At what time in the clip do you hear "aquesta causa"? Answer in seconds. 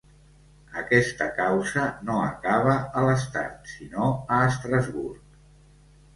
0.83-1.83